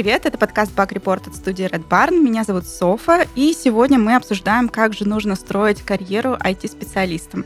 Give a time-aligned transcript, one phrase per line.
[0.00, 2.22] Привет, это подкаст Bug Report от студии Red Barn.
[2.22, 7.44] Меня зовут Софа, и сегодня мы обсуждаем, как же нужно строить карьеру IT-специалистам.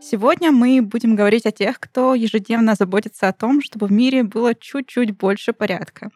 [0.00, 4.52] Сегодня мы будем говорить о тех, кто ежедневно заботится о том, чтобы в мире было
[4.56, 6.10] чуть-чуть больше порядка.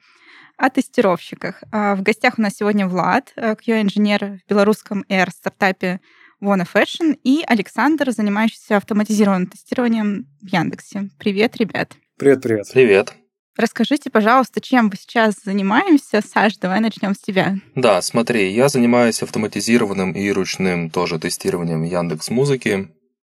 [0.57, 1.63] О тестировщиках.
[1.71, 6.01] А, в гостях у нас сегодня Влад, QA-инженер э, в белорусском AR-стартапе
[6.41, 11.09] Вона Fashion и Александр, занимающийся автоматизированным тестированием в Яндексе.
[11.19, 11.93] Привет, ребят.
[12.19, 12.67] Привет, привет.
[12.73, 13.15] Привет.
[13.57, 16.21] Расскажите, пожалуйста, чем вы сейчас занимаемся?
[16.21, 17.57] Саш, давай начнем с тебя.
[17.75, 22.89] Да, смотри, я занимаюсь автоматизированным и ручным тоже тестированием Яндекс Музыки.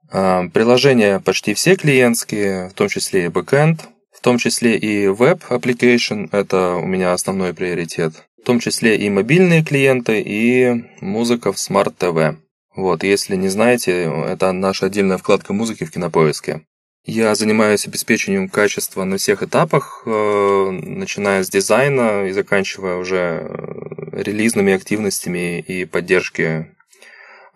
[0.10, 3.82] А, приложения почти все клиентские, в том числе и бэкэнд,
[4.14, 9.10] в том числе и веб application, это у меня основной приоритет, в том числе и
[9.10, 12.38] мобильные клиенты, и музыка в Smart TV.
[12.76, 16.62] Вот, если не знаете, это наша отдельная вкладка музыки в Кинопоиске.
[17.06, 24.22] Я занимаюсь обеспечением качества на всех этапах, э, начиная с дизайна и заканчивая уже э,
[24.24, 26.74] релизными активностями и поддержки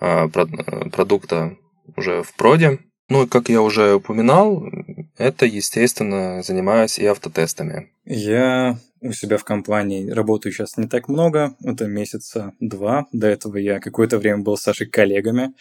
[0.01, 1.55] э, продукта
[1.95, 2.79] уже в проде.
[3.07, 4.65] Ну и как я уже упоминал,
[5.17, 7.89] это, естественно, занимаюсь и автотестами.
[8.03, 13.07] Я у себя в компании работаю сейчас не так много, это месяца два.
[13.11, 15.53] До этого я какое-то время был с Сашей коллегами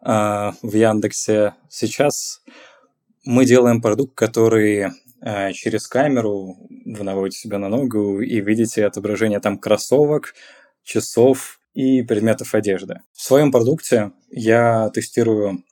[0.00, 1.54] а, в Яндексе.
[1.68, 2.42] Сейчас
[3.24, 4.88] мы делаем продукт, который
[5.20, 10.34] а, через камеру вы наводите себя на ногу и видите отображение там кроссовок,
[10.82, 13.00] часов и предметов одежды.
[13.12, 15.64] В своем продукте я тестирую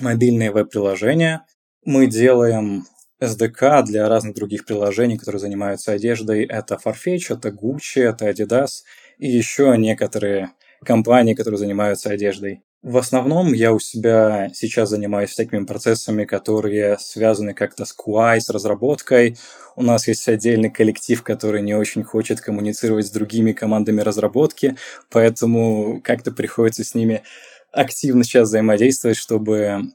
[0.00, 1.44] мобильные веб-приложения.
[1.84, 2.84] Мы делаем
[3.22, 6.44] SDK для разных других приложений, которые занимаются одеждой.
[6.44, 8.82] Это Farfetch, это Gucci, это Adidas
[9.18, 10.50] и еще некоторые
[10.84, 12.62] компании, которые занимаются одеждой.
[12.82, 18.50] В основном я у себя сейчас занимаюсь всякими процессами, которые связаны как-то с QI, с
[18.50, 19.36] разработкой.
[19.76, 24.74] У нас есть отдельный коллектив, который не очень хочет коммуницировать с другими командами разработки,
[25.10, 27.22] поэтому как-то приходится с ними
[27.70, 29.92] активно сейчас взаимодействовать, чтобы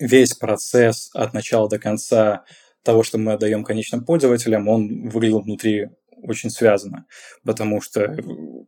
[0.00, 2.44] весь процесс от начала до конца
[2.82, 5.90] того, что мы отдаем конечным пользователям, он выглядел внутри
[6.22, 7.06] очень связано.
[7.44, 8.16] Потому что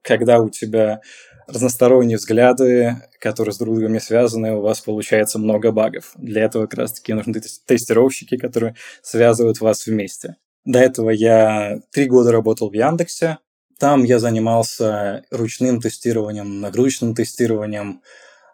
[0.02, 1.00] когда у тебя
[1.46, 6.12] разносторонние взгляды, которые с друг другом не связаны, у вас получается много багов.
[6.16, 10.36] Для этого как раз-таки нужны тестировщики, которые связывают вас вместе.
[10.64, 13.38] До этого я три года работал в Яндексе.
[13.78, 18.02] Там я занимался ручным тестированием, нагрузочным тестированием,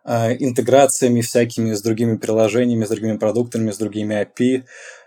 [0.09, 4.65] интеграциями всякими с другими приложениями, с другими продуктами, с другими API.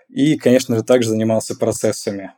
[0.09, 2.33] И, конечно же, также занимался процессами.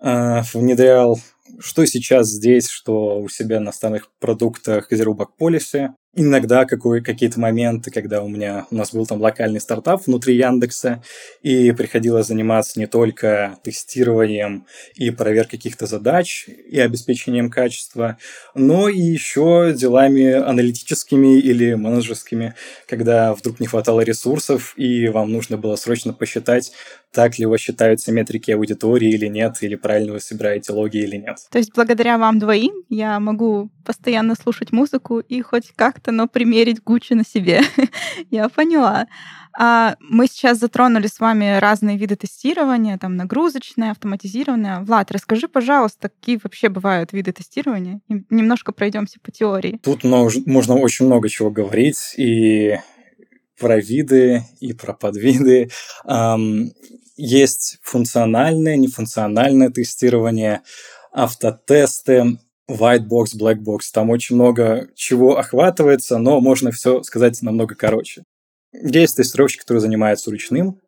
[0.00, 1.18] А, внедрял,
[1.58, 7.90] что сейчас здесь, что у себя на остальных продуктах Zero Bug Policy иногда какие-то моменты,
[7.90, 11.02] когда у меня у нас был там локальный стартап внутри Яндекса,
[11.42, 18.18] и приходилось заниматься не только тестированием и проверкой каких-то задач и обеспечением качества,
[18.54, 22.54] но и еще делами аналитическими или менеджерскими,
[22.88, 26.72] когда вдруг не хватало ресурсов, и вам нужно было срочно посчитать,
[27.12, 31.16] так ли у вас считаются метрики аудитории или нет, или правильно вы собираете логи или
[31.16, 31.38] нет.
[31.50, 36.82] То есть благодаря вам двоим я могу постоянно слушать музыку и хоть как-то, но примерить
[36.82, 37.62] Гуччи на себе.
[38.30, 39.06] я поняла.
[39.58, 44.80] А мы сейчас затронули с вами разные виды тестирования, там нагрузочное, автоматизированное.
[44.80, 48.00] Влад, расскажи, пожалуйста, какие вообще бывают виды тестирования?
[48.08, 49.80] И немножко пройдемся по теории.
[49.82, 52.78] Тут можно очень много чего говорить, и
[53.58, 55.70] про виды, и про подвиды.
[57.22, 60.62] Есть функциональное, нефункциональное тестирование,
[61.12, 63.80] автотесты, white box, black box.
[63.92, 68.22] Там очень много чего охватывается, но можно все сказать намного короче.
[68.72, 70.80] Есть тестировщик, который занимается ручным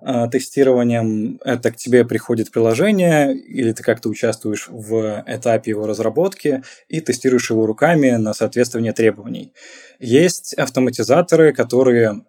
[0.00, 1.38] э, тестированием.
[1.44, 7.50] Это к тебе приходит приложение, или ты как-то участвуешь в этапе его разработки и тестируешь
[7.50, 9.52] его руками на соответствие требований.
[10.00, 12.24] Есть автоматизаторы, которые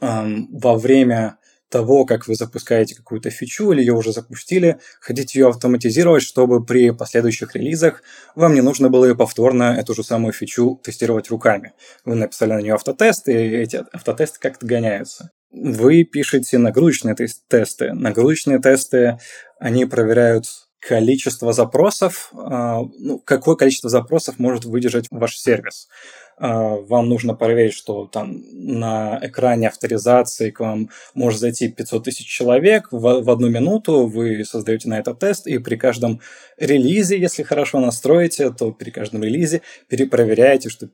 [0.00, 1.38] э, во время
[1.74, 6.92] того, как вы запускаете какую-то фичу или ее уже запустили, хотите ее автоматизировать, чтобы при
[6.92, 8.04] последующих релизах
[8.36, 11.72] вам не нужно было ее повторно, эту же самую фичу, тестировать руками.
[12.04, 15.32] Вы написали на нее автотесты, и эти автотесты как-то гоняются.
[15.50, 17.92] Вы пишете нагрузочные тесты.
[17.92, 19.18] Нагрузочные тесты,
[19.58, 20.46] они проверяют
[20.86, 25.88] количество запросов, а, ну, какое количество запросов может выдержать ваш сервис.
[26.36, 32.26] А, вам нужно проверить, что там на экране авторизации к вам может зайти 500 тысяч
[32.26, 36.20] человек в, одну минуту, вы создаете на этот тест, и при каждом
[36.58, 40.88] релизе, если хорошо настроите, то при каждом релизе перепроверяете, что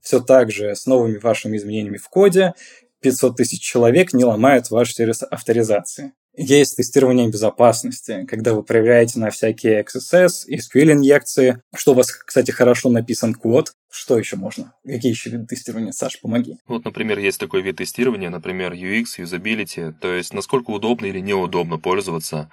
[0.00, 2.54] все так же с новыми вашими изменениями в коде
[3.00, 6.12] 500 тысяч человек не ломают ваш сервис авторизации.
[6.36, 12.90] Есть тестирование безопасности, когда вы проверяете на всякие XSS, SQL-инъекции, что у вас, кстати, хорошо
[12.90, 13.72] написан код.
[13.90, 14.74] Что еще можно?
[14.84, 15.92] Какие еще виды тестирования?
[15.92, 16.56] Саш, помоги.
[16.66, 21.78] Вот, например, есть такой вид тестирования, например, UX, юзабилити, то есть насколько удобно или неудобно
[21.78, 22.50] пользоваться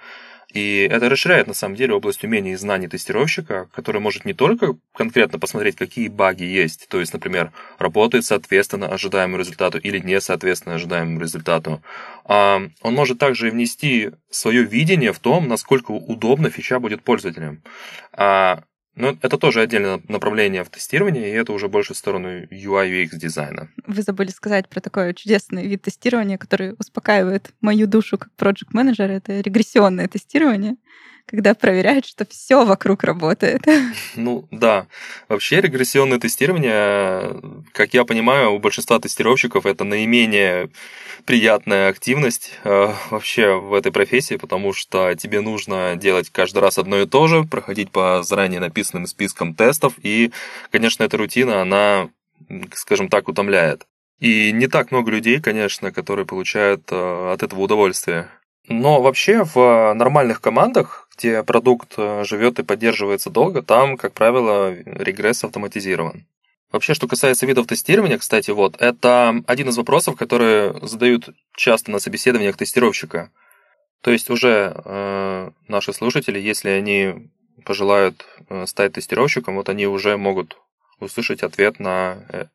[0.52, 4.76] и это расширяет, на самом деле, область умений и знаний тестировщика, который может не только
[4.94, 10.74] конкретно посмотреть, какие баги есть, то есть, например, работает соответственно ожидаемому результату или не соответственно
[10.74, 11.82] ожидаемому результату,
[12.24, 17.62] а он может также внести свое видение в том, насколько удобно фича будет пользователям.
[18.12, 18.62] А
[18.94, 23.16] но это тоже отдельное направление в тестировании, и это уже больше в сторону UI UX
[23.16, 23.70] дизайна.
[23.86, 29.10] Вы забыли сказать про такой чудесный вид тестирования, который успокаивает мою душу как проект менеджер
[29.10, 30.76] Это регрессионное тестирование
[31.26, 33.62] когда проверяют, что все вокруг работает.
[34.14, 34.86] Ну да.
[35.28, 37.40] Вообще регрессионное тестирование,
[37.72, 40.70] как я понимаю, у большинства тестировщиков это наименее
[41.24, 46.98] приятная активность э, вообще в этой профессии, потому что тебе нужно делать каждый раз одно
[47.00, 50.32] и то же, проходить по заранее написанным спискам тестов, и,
[50.70, 52.10] конечно, эта рутина, она,
[52.74, 53.86] скажем так, утомляет.
[54.20, 58.28] И не так много людей, конечно, которые получают э, от этого удовольствие.
[58.68, 64.74] Но вообще в нормальных командах где продукт э, живет и поддерживается долго, там, как правило,
[64.74, 66.26] регресс автоматизирован.
[66.72, 71.98] Вообще, что касается видов тестирования, кстати, вот, это один из вопросов, которые задают часто на
[71.98, 73.30] собеседованиях тестировщика.
[74.00, 77.30] То есть уже э, наши слушатели, если они
[77.64, 80.56] пожелают э, стать тестировщиком, вот они уже могут
[80.98, 82.46] услышать ответ на, э,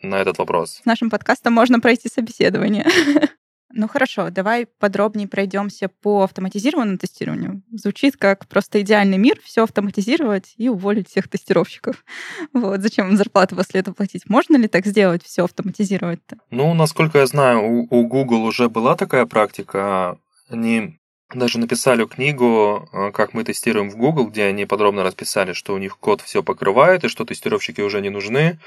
[0.00, 0.80] на этот вопрос.
[0.82, 2.86] С нашим подкастом можно пройти собеседование.
[3.76, 7.62] Ну хорошо, давай подробнее пройдемся по автоматизированному тестированию.
[7.72, 12.04] Звучит как просто идеальный мир, все автоматизировать и уволить всех тестировщиков.
[12.52, 14.28] Вот, зачем им зарплату после этого платить?
[14.28, 16.36] Можно ли так сделать, все автоматизировать-то?
[16.50, 20.18] Ну, насколько я знаю, у, у Google уже была такая практика.
[20.48, 20.98] Они
[21.32, 25.78] даже написали книгу, э, как мы тестируем в Google, где они подробно расписали, что у
[25.78, 28.58] них код все покрывает и что тестировщики уже не нужны.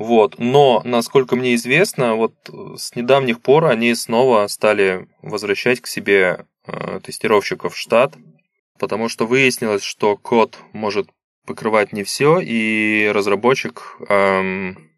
[0.00, 0.38] Вот.
[0.38, 2.32] Но, насколько мне известно, вот
[2.78, 8.14] с недавних пор они снова стали возвращать к себе э, тестировщиков в штат,
[8.78, 11.10] потому что выяснилось, что код может
[11.44, 14.90] покрывать не все, и разработчик, эм,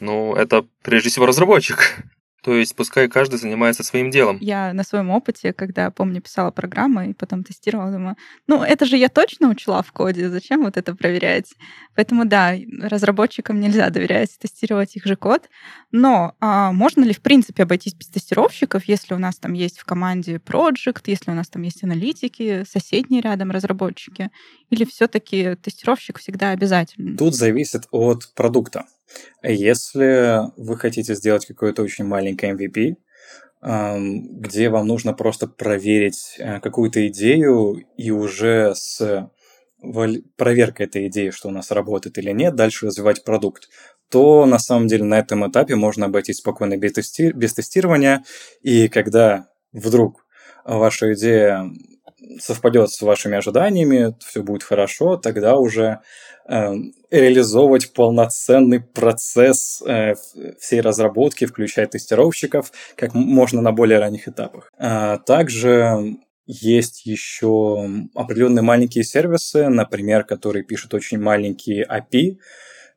[0.00, 1.94] ну, это прежде всего разработчик.
[2.46, 4.38] То есть пускай каждый занимается своим делом.
[4.40, 8.14] Я на своем опыте, когда, помню, писала программы и потом тестировала, думаю,
[8.46, 11.54] ну, это же я точно учла в коде, зачем вот это проверять?
[11.96, 15.48] Поэтому, да, разработчикам нельзя доверять тестировать их же код.
[15.90, 19.84] Но а можно ли, в принципе, обойтись без тестировщиков, если у нас там есть в
[19.84, 24.30] команде project, если у нас там есть аналитики, соседние рядом разработчики?
[24.70, 27.16] Или все таки тестировщик всегда обязательно?
[27.16, 28.84] Тут зависит от продукта.
[29.42, 32.96] Если вы хотите сделать какое-то очень маленькое MVP,
[33.62, 39.28] где вам нужно просто проверить э, какую-то идею и уже с
[40.36, 43.68] проверкой этой идеи, что у нас работает или нет, дальше развивать продукт,
[44.08, 46.92] то на самом деле на этом этапе можно обойтись спокойно без
[47.54, 48.24] тестирования.
[48.62, 50.26] И когда вдруг
[50.64, 51.70] ваша идея
[52.40, 56.00] совпадет с вашими ожиданиями, все будет хорошо, тогда уже
[56.48, 56.72] э,
[57.10, 60.14] реализовывать полноценный процесс э,
[60.58, 64.70] всей разработки, включая тестировщиков, как можно на более ранних этапах.
[64.78, 66.16] А также
[66.46, 72.38] есть еще определенные маленькие сервисы, например, которые пишут очень маленькие API,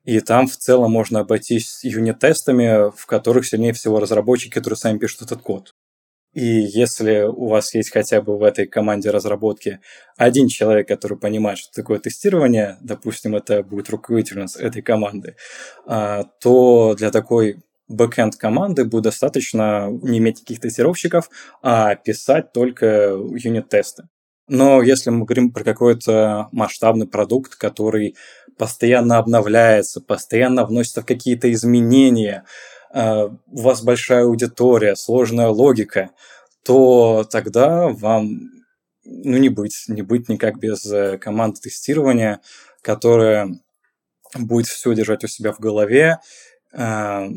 [0.06, 5.24] и там в целом можно обойтись юнит-тестами, в которых сильнее всего разработчики, которые сами пишут
[5.24, 5.76] этот код.
[6.34, 9.80] И если у вас есть хотя бы в этой команде разработки
[10.16, 15.36] один человек, который понимает, что такое тестирование, допустим, это будет руководитель этой команды,
[15.88, 17.58] а, то для такой
[17.88, 21.30] backend команды будет достаточно не иметь никаких тестировщиков,
[21.64, 24.04] а писать только unit-тесты.
[24.48, 28.16] Но если мы говорим про какой-то масштабный продукт, который
[28.58, 32.46] постоянно обновляется, постоянно вносится в какие-то изменения,
[32.94, 36.12] у вас большая аудитория, сложная логика,
[36.64, 38.50] то тогда вам
[39.10, 42.42] ну, не быть, не быть никак без э, команды тестирования,
[42.82, 43.50] которая
[44.36, 46.20] будет все держать у себя в голове
[46.74, 47.28] э,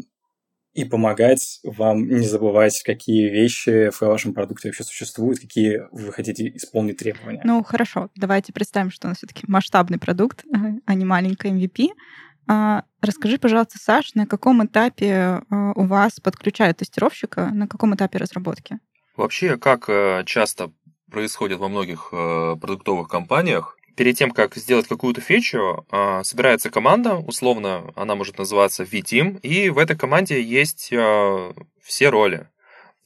[0.75, 6.49] и помогать вам не забывать, какие вещи в вашем продукте вообще существуют, какие вы хотите
[6.56, 7.42] исполнить требования.
[7.44, 8.11] Ну, хорошо.
[8.16, 10.44] Давайте представим, что у нас все-таки масштабный продукт,
[10.87, 11.88] а не маленький MVP.
[12.46, 18.18] А, расскажи, пожалуйста, Саш, на каком этапе а, у вас подключают тестировщика, на каком этапе
[18.18, 18.78] разработки?
[19.16, 20.72] Вообще, как э, часто
[21.11, 27.16] происходит во многих э, продуктовых компаниях, перед тем, как сделать какую-то фичу, а, собирается команда,
[27.16, 32.49] условно, она может называться V-Team, и в этой команде есть все роли.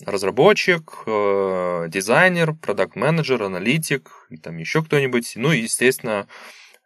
[0.05, 6.29] Разработчик, э, дизайнер, продакт-менеджер, аналитик, и там еще кто-нибудь, ну и, естественно,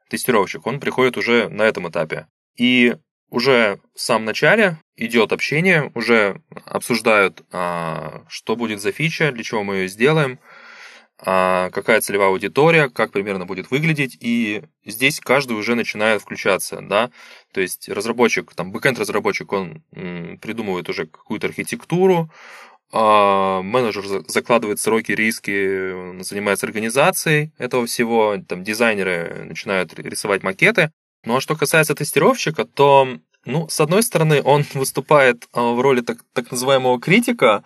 [0.09, 0.66] тестировщик.
[0.66, 2.26] Он приходит уже на этом этапе.
[2.57, 2.97] И
[3.30, 9.62] уже в самом начале идет общение, уже обсуждают, а, что будет за фича, для чего
[9.62, 10.38] мы ее сделаем,
[11.23, 17.11] а, какая целевая аудитория, как примерно будет выглядеть, и здесь каждый уже начинает включаться, да,
[17.52, 19.83] то есть разработчик, там, бэкэнд-разработчик, он
[20.40, 22.30] придумывает уже какую-то архитектуру,
[22.92, 30.90] а менеджер закладывает сроки, риски, занимается организацией этого всего, там дизайнеры начинают рисовать макеты.
[31.25, 33.09] Ну а что касается тестировщика, то,
[33.45, 37.65] ну, с одной стороны, он выступает а, в роли так, так называемого критика,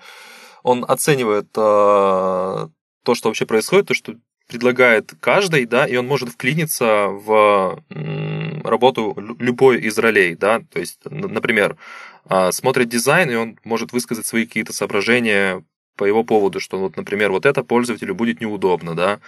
[0.63, 4.15] он оценивает э, то, что вообще происходит, то, что
[4.49, 7.83] предлагает каждый, да, и он может вклиниться в
[8.65, 11.77] работу любой из ролей, да, то есть, например,
[12.27, 15.63] а, смотрит дизайн, и он может высказать свои какие-то соображения
[15.97, 19.21] по его поводу, что вот, например, вот это пользователю будет неудобно, да,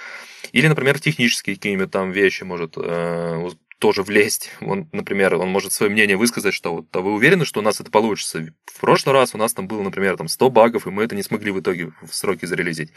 [0.52, 4.50] или, например, технические какие-нибудь там вещи может э, тоже влезть.
[4.61, 7.80] Он, например, он может свое мнение высказать, что вот, а вы уверены, что у нас
[7.80, 8.47] это получится?
[8.64, 11.23] В прошлый раз у нас там было, например, там 100 багов, и мы это не
[11.23, 12.90] смогли в итоге в сроки зарелизить.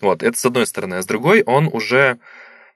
[0.00, 0.94] Вот, это с одной стороны.
[0.94, 2.18] А с другой, он уже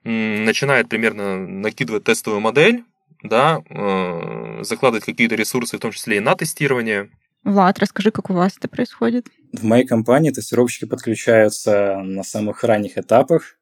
[0.05, 2.85] начинает примерно накидывать тестовую модель,
[3.23, 7.11] да, э, закладывать какие-то ресурсы, в том числе и на тестирование.
[7.45, 9.27] Влад, расскажи, как у вас это происходит?
[9.53, 13.57] В моей компании тестировщики подключаются на самых ранних этапах,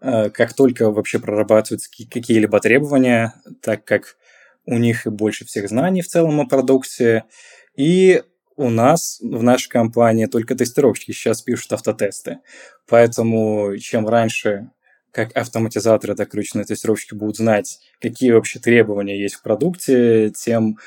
[0.00, 4.16] как только вообще прорабатываются какие-либо требования, так как
[4.64, 7.24] у них и больше всех знаний в целом о продукте,
[7.74, 8.22] и
[8.56, 12.38] у нас в нашей компании только тестировщики сейчас пишут автотесты.
[12.86, 14.70] Поэтому чем раньше
[15.12, 20.78] как автоматизаторы, так ручные тестировщики будут знать, какие вообще требования есть в продукте, тем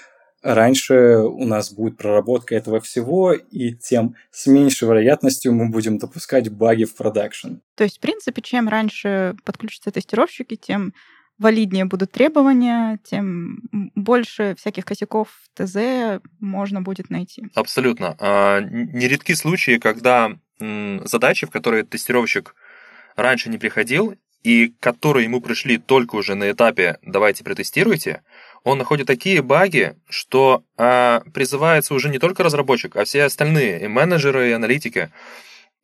[0.41, 6.49] раньше у нас будет проработка этого всего, и тем с меньшей вероятностью мы будем допускать
[6.49, 7.55] баги в продакшн.
[7.75, 10.93] То есть, в принципе, чем раньше подключатся тестировщики, тем
[11.37, 13.61] валиднее будут требования, тем
[13.95, 17.47] больше всяких косяков в ТЗ можно будет найти.
[17.55, 18.15] Абсолютно.
[18.19, 22.53] А, нередки случаи, когда задачи, в которые тестировщик
[23.15, 28.21] раньше не приходил, и которые ему пришли только уже на этапе «давайте протестируйте»,
[28.63, 33.87] он находит такие баги, что а, призывается уже не только разработчик, а все остальные, и
[33.87, 35.09] менеджеры, и аналитики.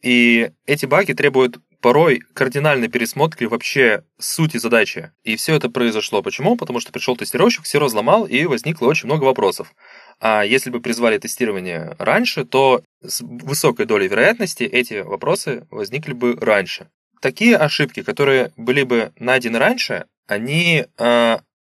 [0.01, 5.11] И эти баги требуют порой кардинальной пересмотрки вообще сути задачи.
[5.23, 6.21] И все это произошло.
[6.21, 6.55] Почему?
[6.55, 9.73] Потому что пришел тестировщик, все разломал, и возникло очень много вопросов.
[10.19, 16.35] А если бы призвали тестирование раньше, то с высокой долей вероятности эти вопросы возникли бы
[16.35, 16.89] раньше.
[17.21, 21.37] Такие ошибки, которые были бы найдены раньше, они э,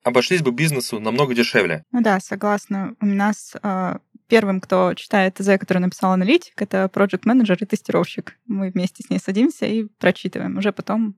[0.07, 1.83] обошлись бы бизнесу намного дешевле.
[1.91, 2.95] Ну да, согласна.
[3.01, 3.97] У нас э,
[4.27, 8.37] первым, кто читает ТЗ, который написал аналитик, это проект менеджер и тестировщик.
[8.45, 10.57] Мы вместе с ней садимся и прочитываем.
[10.57, 11.15] Уже потом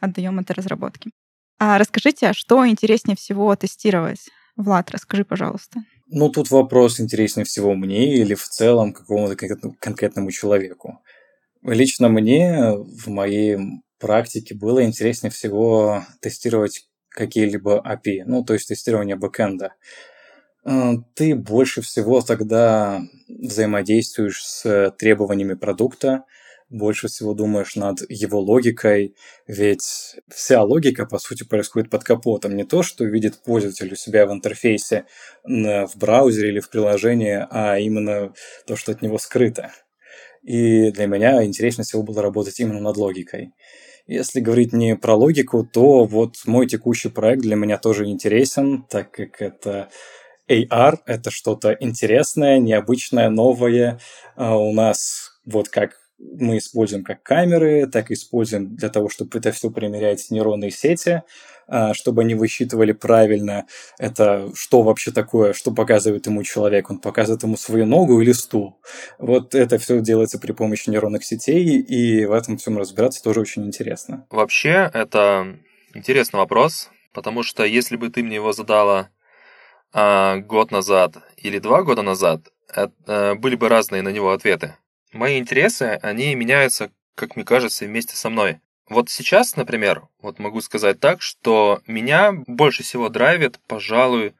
[0.00, 1.10] отдаем это разработке.
[1.58, 4.28] А расскажите, а что интереснее всего тестировать?
[4.56, 5.80] Влад, расскажи, пожалуйста.
[6.06, 9.36] Ну, тут вопрос интереснее всего мне или в целом какому-то
[9.78, 10.98] конкретному человеку.
[11.62, 13.58] Лично мне в моей
[13.98, 19.74] практике было интереснее всего тестировать какие-либо API, ну, то есть тестирование бэкэнда.
[20.64, 26.24] Э, ты больше всего тогда взаимодействуешь с требованиями продукта,
[26.70, 29.14] больше всего думаешь над его логикой,
[29.46, 32.56] ведь вся логика, по сути, происходит под капотом.
[32.56, 35.04] Не то, что видит пользователь у себя в интерфейсе
[35.44, 38.32] в браузере или в приложении, а именно
[38.66, 39.70] то, что от него скрыто.
[40.42, 43.52] И для меня интереснее всего было работать именно над логикой.
[44.06, 49.12] Если говорить не про логику, то вот мой текущий проект для меня тоже интересен, так
[49.12, 49.88] как это
[50.50, 54.00] AR, это что-то интересное, необычное, новое.
[54.36, 59.38] А у нас вот как мы используем как камеры, так и используем для того, чтобы
[59.38, 61.22] это все примерять нейронные сети,
[61.66, 63.66] а, чтобы они высчитывали правильно
[63.98, 66.90] это, что вообще такое, что показывает ему человек.
[66.90, 68.80] Он показывает ему свою ногу или стул.
[69.18, 73.64] Вот это все делается при помощи нейронных сетей, и в этом всем разбираться тоже очень
[73.66, 74.26] интересно.
[74.30, 75.58] Вообще, это
[75.94, 79.10] интересный вопрос, потому что если бы ты мне его задала
[79.92, 84.76] а, год назад или два года назад, это, а, были бы разные на него ответы
[85.12, 88.60] мои интересы, они меняются, как мне кажется, вместе со мной.
[88.88, 94.34] Вот сейчас, например, вот могу сказать так, что меня больше всего драйвит, пожалуй,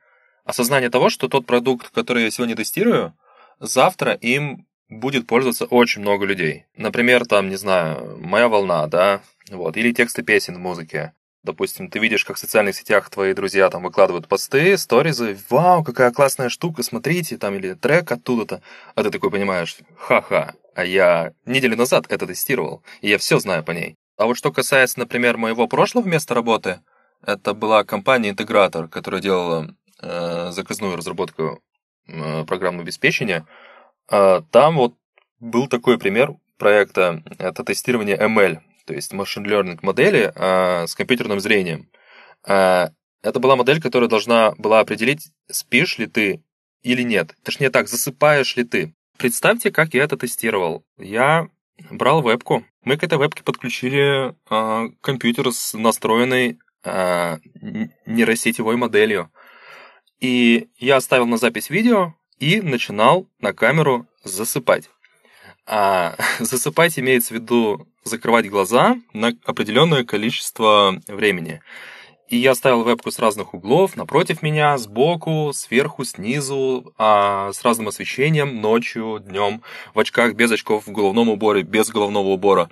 [0.45, 3.15] осознание того, что тот продукт, который я сегодня тестирую,
[3.61, 6.67] завтра им будет пользоваться очень много людей.
[6.77, 11.13] Например, там, не знаю, моя волна, да, вот, или тексты песен в музыке.
[11.43, 16.13] Допустим, ты видишь, как в социальных сетях твои друзья там выкладывают посты, сторизы, вау, какая
[16.13, 18.63] классная штука, смотрите, там или трек оттуда-то.
[18.95, 23.65] А ты такой понимаешь, ха-ха, а я неделю назад это тестировал, и я все знаю
[23.65, 23.97] по ней.
[24.17, 26.81] А вот что касается, например, моего прошлого места работы,
[27.25, 31.63] это была компания-интегратор, которая делала э, заказную разработку
[32.07, 33.47] э, программного обеспечения.
[34.11, 34.95] Э, там вот
[35.41, 41.41] был такой пример проекта, это тестирование ML, то есть Machine Learning модели э, с компьютерным
[41.41, 41.91] зрением.
[42.47, 42.89] Э,
[43.23, 46.43] это была модель, которая должна была определить, спишь ли ты
[46.83, 47.35] или нет.
[47.45, 48.95] Точнее так, засыпаешь ли ты.
[49.17, 50.85] Представьте, как я это тестировал.
[50.99, 51.49] Я
[51.91, 52.65] брал вебку.
[52.85, 57.39] Мы к этой вебке подключили э, компьютер с настроенной э,
[58.07, 59.31] нейросетевой моделью.
[60.21, 64.91] И я ставил на запись видео и начинал на камеру засыпать.
[65.67, 71.61] А засыпать имеется в виду закрывать глаза на определенное количество времени.
[72.33, 77.89] И я ставил вебку с разных углов, напротив меня, сбоку, сверху, снизу, а, с разным
[77.89, 79.61] освещением, ночью, днем,
[79.93, 82.71] в очках, без очков, в головном уборе, без головного убора.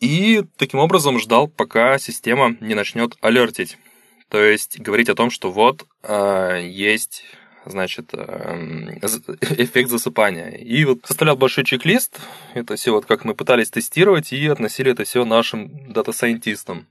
[0.00, 3.78] И таким образом ждал, пока система не начнет alert ить.
[4.28, 7.24] То есть говорить о том, что вот э, есть
[7.64, 10.50] значит, эм, эффект засыпания.
[10.50, 12.20] И вот составлял большой чек-лист,
[12.52, 16.88] это все вот как мы пытались тестировать и относили это все нашим data scientist ам.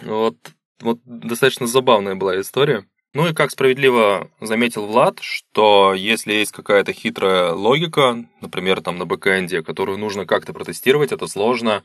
[0.00, 0.36] Вот,
[0.82, 2.84] вот достаточно забавная была история.
[3.14, 9.04] Ну и как справедливо заметил Влад, что если есть какая-то хитрая логика, например, там на
[9.04, 11.84] backend е, которую нужно как-то протестировать, это сложно,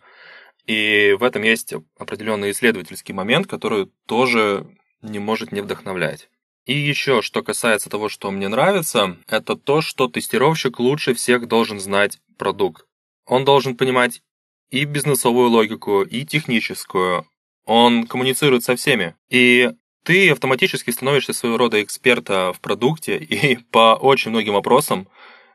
[0.66, 4.68] и в этом есть определенный исследовательский момент, который тоже
[5.02, 6.30] не может не вдохновлять.
[6.66, 11.80] И еще, что касается того, что мне нравится, это то, что тестировщик лучше всех должен
[11.80, 12.86] знать продукт.
[13.26, 14.22] Он должен понимать
[14.70, 17.26] и бизнесовую логику, и техническую.
[17.68, 19.16] Он коммуницирует со всеми.
[19.30, 19.72] И
[20.04, 25.08] ты автоматически становишься своего рода эксперта в продукте, и по очень многим вопросам,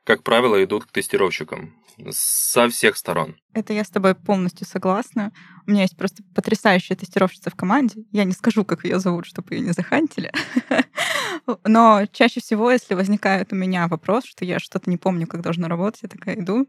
[0.05, 1.75] как правило, идут к тестировщикам
[2.11, 3.37] со всех сторон.
[3.55, 5.33] Это я с тобой полностью согласна.
[5.67, 8.05] У меня есть просто потрясающая тестировщица в команде.
[8.11, 10.33] Я не скажу, как ее зовут, чтобы ее не захантили.
[11.65, 15.69] Но чаще всего, если возникает у меня вопрос, что я что-то не помню, как должна
[15.69, 16.67] работать, я такая иду,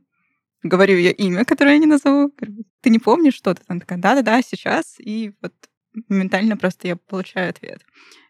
[0.63, 2.33] говорю ее имя, которое я не назову.
[2.81, 3.61] Ты не помнишь что-то?
[3.67, 4.95] Она такая, да-да-да, сейчас.
[4.99, 5.53] И вот
[6.09, 7.81] моментально просто я получаю ответ.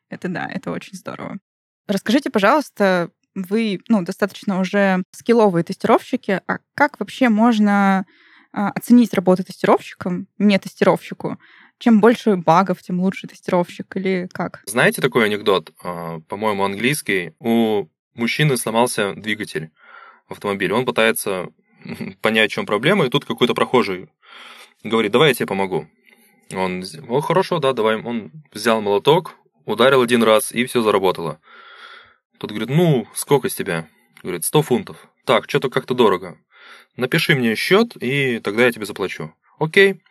[0.10, 1.38] Это да, это очень здорово.
[1.88, 8.06] Расскажите, пожалуйста, вы ну, достаточно уже скилловые тестировщики, а как вообще можно
[8.52, 11.39] а, оценить работу тестировщиком, не тестировщику?
[11.80, 14.62] Чем больше багов, тем лучше тестировщик или как?
[14.65, 17.34] Знаете такой анекдот, а, по-моему, английский?
[17.39, 19.72] У мужчины сломался двигатель
[20.28, 20.74] в автомобиле.
[20.74, 21.48] Он пытается
[22.22, 24.10] понять, в чем проблема, и тут какой-то прохожий
[24.84, 25.88] говорит, давай я тебе помогу.
[26.52, 28.02] Он, о, хорошо, да, давай.
[28.02, 31.39] Он взял молоток, ударил один раз, и все заработало.
[32.38, 33.88] Тот говорит, ну, сколько с тебя?
[34.22, 35.08] Говорит, 100 фунтов.
[35.26, 36.38] Так, что-то как-то дорого.
[36.96, 39.34] Напиши мне счет, и тогда я тебе заплачу.
[39.58, 40.02] Окей.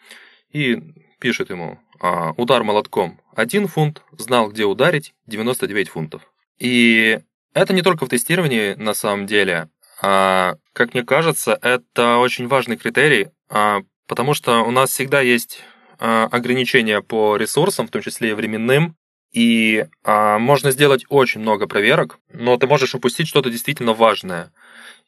[0.50, 0.82] И
[1.20, 6.22] пишет ему, а, удар молотком 1 фунт, знал, где ударить, 99 фунтов.
[6.58, 7.20] И
[7.54, 9.68] это не только в тестировании на самом деле,
[10.02, 15.60] как мне кажется, это очень важный критерий, а, потому что у нас всегда есть
[15.98, 18.96] а, ограничения по ресурсам, в том числе и временным,
[19.32, 24.52] и а, можно сделать очень много проверок, но ты можешь упустить что-то действительно важное.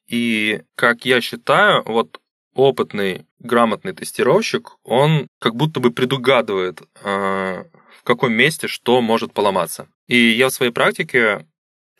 [0.07, 2.21] И, как я считаю, вот
[2.55, 7.65] опытный, грамотный тестировщик, он как будто бы предугадывает, а,
[7.99, 9.89] в каком месте что может поломаться.
[10.07, 11.47] И я в своей практике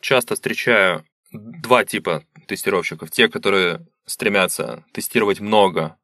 [0.01, 1.03] часто встречаю
[1.35, 3.11] два типа тестировщиков.
[3.11, 5.97] Те, которые стремятся тестировать много,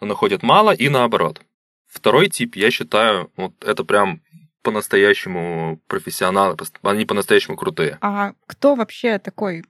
[0.00, 1.42] но находят мало, и наоборот.
[1.86, 4.20] Второй тип, я считаю, вот это прям
[4.62, 7.98] по-настоящему профессионалы, они по-настоящему крутые.
[8.00, 9.64] А кто вообще такой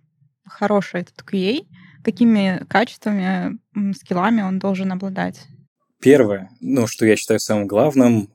[0.45, 1.67] хороший этот QA?
[2.03, 3.59] Какими качествами,
[3.93, 5.47] скиллами он должен обладать?
[6.01, 8.31] Первое, ну, что я считаю самым главным,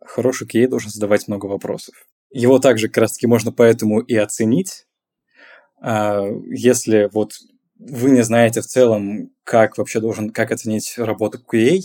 [0.00, 1.94] хороший QA должен задавать много вопросов.
[2.30, 4.85] Его также как раз-таки можно поэтому и оценить.
[5.80, 7.32] А, если вот
[7.78, 11.80] вы не знаете в целом, как вообще должен, как оценить работу QA,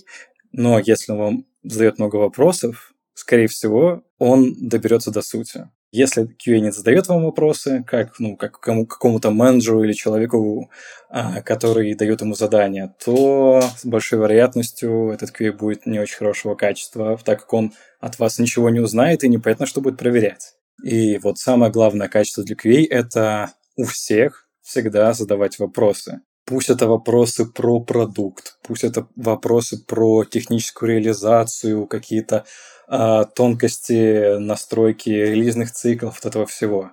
[0.51, 5.69] но если он вам задает много вопросов, скорее всего, он доберется до сути.
[5.91, 10.71] Если QA не задает вам вопросы, как, ну, как кому, какому-то менеджеру или человеку,
[11.09, 16.55] а, который дает ему задание, то с большой вероятностью этот QA будет не очень хорошего
[16.55, 20.55] качества, так как он от вас ничего не узнает и непонятно, что будет проверять.
[20.81, 26.87] И вот самое главное качество для QA— это у всех всегда задавать вопросы Пусть это
[26.87, 32.45] вопросы про продукт, пусть это вопросы про техническую реализацию, какие-то
[32.89, 36.91] э, тонкости настройки релизных циклов, вот этого всего.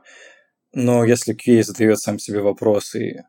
[0.75, 3.25] Но если QA задает сам себе вопросы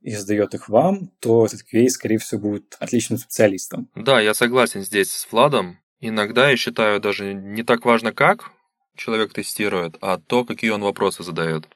[0.00, 3.90] и задает их вам, то этот QA, скорее всего, будет отличным специалистом.
[3.96, 5.80] Да, я согласен здесь с Владом.
[5.98, 8.52] Иногда я считаю даже не так важно, как
[8.96, 11.68] человек тестирует, а то, какие он вопросы задает.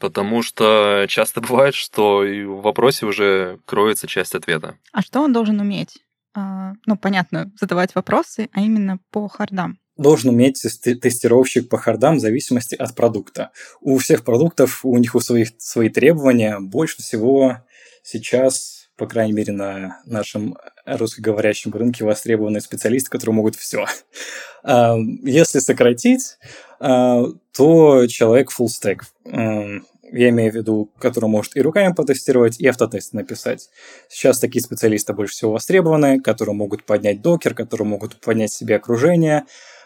[0.00, 4.76] Потому что часто бывает, что и в вопросе уже кроется часть ответа.
[4.92, 5.98] А что он должен уметь?
[6.34, 9.78] А, ну, понятно, задавать вопросы, а именно по хардам.
[9.96, 13.50] Должен уметь тестировщик по хардам в зависимости от продукта.
[13.80, 16.58] У всех продуктов, у них у своих свои требования.
[16.60, 17.62] Больше всего
[18.02, 23.86] сейчас, по крайней мере, на нашем русскоговорящем рынке востребованы специалисты, которые могут все.
[24.68, 26.38] А, если сократить,
[26.78, 29.02] то человек full stack.
[30.12, 33.68] Я имею в виду, который может и руками потестировать, и автотест написать.
[34.08, 39.44] Сейчас такие специалисты больше всего востребованы, которые могут поднять докер, которые могут поднять себе окружение,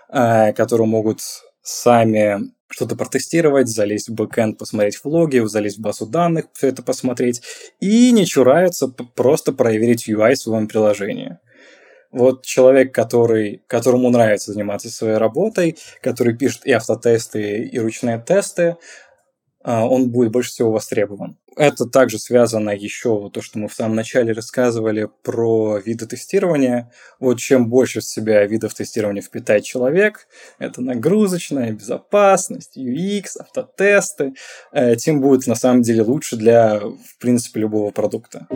[0.08, 1.20] а, которые могут
[1.62, 6.82] сами что-то протестировать, залезть в бэкэнд, посмотреть в логи, залезть в базу данных, все это
[6.82, 7.42] посмотреть,
[7.80, 11.38] и не чураются просто проверить UI в своем приложении.
[12.12, 18.76] Вот человек, который, которому нравится заниматься своей работой, который пишет и автотесты, и ручные тесты,
[19.62, 21.36] а, он будет больше всего востребован.
[21.56, 26.90] Это также связано еще то, что мы в самом начале рассказывали про виды тестирования.
[27.18, 34.34] Вот чем больше в себя видов тестирования впитает человек, это нагрузочная, безопасность, UX, автотесты,
[34.72, 38.46] э, тем будет на самом деле лучше для, в принципе, любого продукта.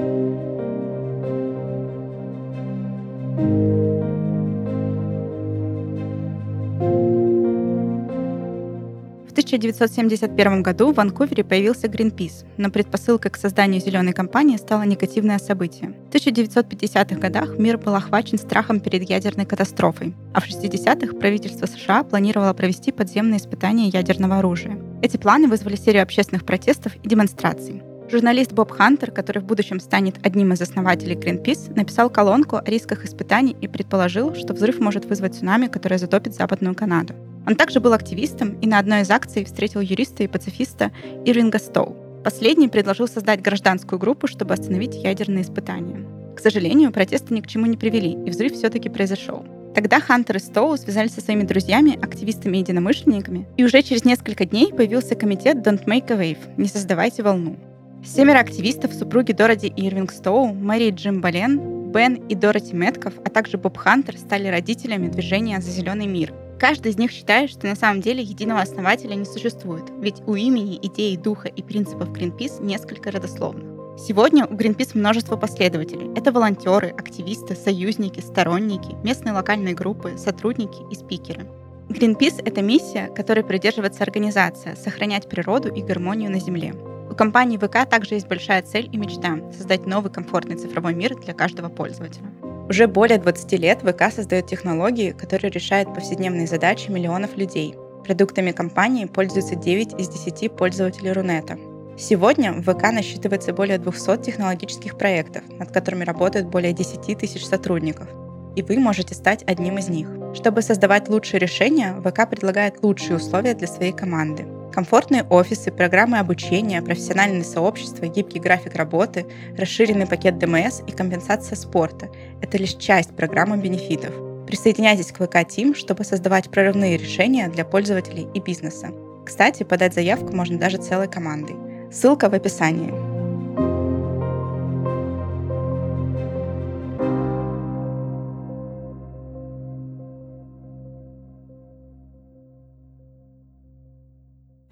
[9.44, 15.94] 1971 году в Ванкувере появился Greenpeace, но предпосылкой к созданию зеленой компании стало негативное событие.
[16.10, 22.02] В 1950-х годах мир был охвачен страхом перед ядерной катастрофой, а в 60-х правительство США
[22.04, 24.78] планировало провести подземные испытания ядерного оружия.
[25.02, 27.82] Эти планы вызвали серию общественных протестов и демонстраций.
[28.10, 33.04] Журналист Боб Хантер, который в будущем станет одним из основателей Greenpeace, написал колонку о рисках
[33.04, 37.14] испытаний и предположил, что взрыв может вызвать цунами, которое затопит Западную Канаду.
[37.46, 40.92] Он также был активистом и на одной из акций встретил юриста и пацифиста
[41.24, 41.96] Ирвинга Стоу.
[42.24, 46.06] Последний предложил создать гражданскую группу, чтобы остановить ядерные испытания.
[46.34, 49.44] К сожалению, протесты ни к чему не привели, и взрыв все-таки произошел.
[49.74, 54.46] Тогда Хантер и Стоу связались со своими друзьями, активистами и единомышленниками, и уже через несколько
[54.46, 57.56] дней появился комитет Don't Make a Wave– «Не создавайте волну».
[58.04, 63.30] Семеро активистов, супруги Дороти Ирвинг Стоу, Мэри и Джим Бален, Бен и Дороти Метков, а
[63.30, 67.74] также Боб Хантер стали родителями движения «За зеленый мир», Каждый из них считает, что на
[67.74, 73.10] самом деле единого основателя не существует, ведь у имени, идеи, духа и принципов Greenpeace несколько
[73.10, 73.74] родословно.
[73.98, 76.10] Сегодня у Greenpeace множество последователей.
[76.16, 81.46] Это волонтеры, активисты, союзники, сторонники, местные локальные группы, сотрудники и спикеры.
[81.88, 86.74] Greenpeace— это миссия, которой придерживается организация— сохранять природу и гармонию на Земле.
[87.10, 91.34] У компании ВК также есть большая цель и мечта— создать новый комфортный цифровой мир для
[91.34, 92.33] каждого пользователя.
[92.68, 97.74] Уже более 20 лет ВК создает технологии, которые решают повседневные задачи миллионов людей.
[98.04, 101.58] Продуктами компании пользуются 9 из 10 пользователей Рунета.
[101.98, 108.08] Сегодня в ВК насчитывается более 200 технологических проектов, над которыми работают более 10 тысяч сотрудников.
[108.56, 110.08] И вы можете стать одним из них.
[110.34, 116.82] Чтобы создавать лучшие решения, ВК предлагает лучшие условия для своей команды– Комфортные офисы, программы обучения,
[116.82, 119.24] профессиональные сообщества, гибкий график работы,
[119.56, 122.10] расширенный пакет ДМС и компенсация спорта–
[122.42, 124.12] это лишь часть программы бенефитов.
[124.48, 128.88] Присоединяйтесь к ВК Team, чтобы создавать прорывные решения для пользователей и бизнеса.
[129.24, 131.54] Кстати, подать заявку можно даже целой командой.
[131.92, 133.13] Ссылка в описании.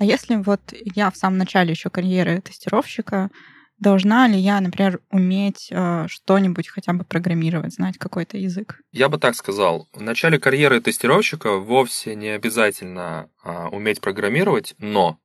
[0.03, 0.61] А если вот
[0.97, 3.31] я в самом начале еще карьеры тестировщика,
[3.79, 8.81] должна ли я, например, уметь э, что-нибудь хотя бы программировать, знать какой-то язык?
[8.91, 9.89] Я бы так сказал.
[9.93, 15.21] В начале карьеры тестировщика вовсе не обязательно э, уметь программировать, но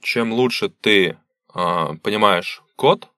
[0.00, 1.18] чем лучше ты
[1.54, 3.10] э, понимаешь код,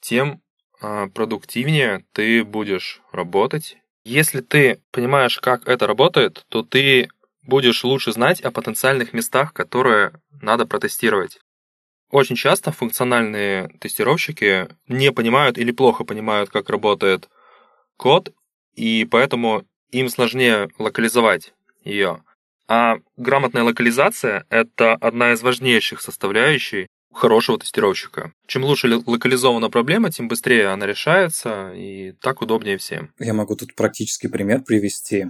[0.00, 0.40] тем
[0.80, 3.76] э, продуктивнее ты будешь работать.
[4.02, 7.10] Если ты понимаешь, как это работает, то ты
[7.46, 11.38] будешь лучше знать о потенциальных местах, которые надо протестировать.
[12.10, 17.28] Очень часто функциональные тестировщики не понимают или плохо понимают, как работает
[17.96, 18.32] код,
[18.74, 21.52] и поэтому им сложнее локализовать
[21.84, 22.22] ее.
[22.68, 28.32] А грамотная локализация— это одна из важнейших составляющих хорошего тестировщика.
[28.46, 33.12] Чем лучше локализована проблема, тем быстрее она решается, и так удобнее всем.
[33.18, 35.26] Я могу тут практический пример привести.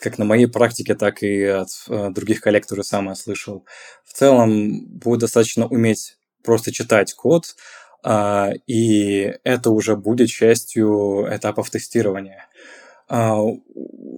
[0.00, 3.66] Как на моей практике, так и от а, других коллег, которые сам я слышал.
[4.04, 7.54] В целом будет достаточно уметь просто читать код,
[8.04, 12.46] а, и это уже будет частью этапов тестирования.
[13.08, 13.40] А,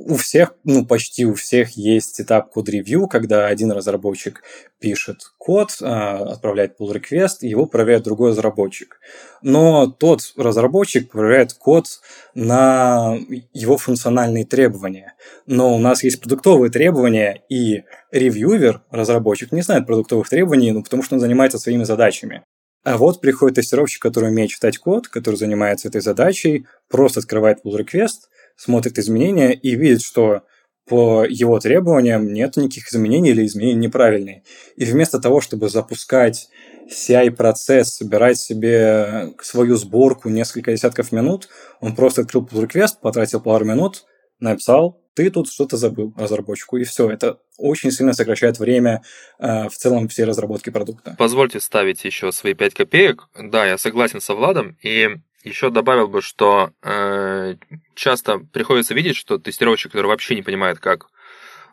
[0.07, 4.43] у всех, ну почти у всех есть этап код-ревью, когда один разработчик
[4.79, 8.99] пишет код, а, отправляет pull request, его проверяет другой разработчик.
[9.43, 11.87] Но тот разработчик проверяет код
[12.35, 13.19] на
[13.53, 15.15] его функциональные требования.
[15.47, 21.03] Но у нас есть продуктовые требования, и ревьювер, разработчик, не знает продуктовых требований, ну, потому
[21.03, 22.43] что он занимается своими задачами.
[22.83, 27.79] А вот приходит тестировщик, который умеет читать код, который занимается этой задачей, просто открывает pull
[27.79, 30.43] request, смотрит изменения и видит, что
[30.87, 34.43] по его требованиям нет никаких изменений или изменения неправильные.
[34.77, 36.49] И вместо того, чтобы запускать
[36.91, 41.49] CI-процесс, собирать себе свою сборку несколько десятков минут,
[41.81, 44.05] он просто открыл pull request, потратил пару минут,
[44.41, 47.11] написал, ты тут что-то забыл разработчику, и все.
[47.11, 49.03] Это очень сильно сокращает время
[49.39, 51.15] э, в целом всей разработки продукта.
[51.19, 53.29] Позвольте ставить еще свои 5 копеек.
[53.39, 55.09] Да, я согласен со Владом, и
[55.43, 57.57] еще добавил бы, что э,
[57.95, 61.07] часто приходится видеть, что тестировщик, который вообще не понимает, как